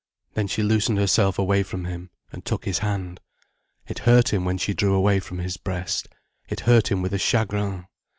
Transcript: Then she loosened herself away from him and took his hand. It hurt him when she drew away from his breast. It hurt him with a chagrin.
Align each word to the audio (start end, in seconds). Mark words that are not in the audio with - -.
Then 0.33 0.47
she 0.47 0.63
loosened 0.63 0.97
herself 0.97 1.37
away 1.37 1.61
from 1.61 1.85
him 1.85 2.09
and 2.31 2.43
took 2.43 2.65
his 2.65 2.79
hand. 2.79 3.19
It 3.87 3.99
hurt 3.99 4.33
him 4.33 4.45
when 4.45 4.57
she 4.57 4.73
drew 4.73 4.95
away 4.95 5.19
from 5.19 5.37
his 5.37 5.57
breast. 5.57 6.07
It 6.49 6.61
hurt 6.61 6.89
him 6.91 7.03
with 7.03 7.13
a 7.13 7.19
chagrin. 7.19 7.85